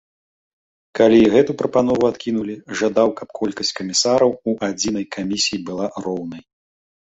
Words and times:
Калі 0.99 1.17
і 1.25 1.27
гэту 1.35 1.51
прапанову 1.61 2.03
адкінулі, 2.07 2.55
жадаў, 2.81 3.07
каб 3.21 3.27
колькасць 3.41 3.73
камісараў 3.83 4.35
у 4.35 4.51
адзінай 4.71 5.09
камісіі 5.19 5.63
была 5.71 5.85
роўнай. 6.11 6.43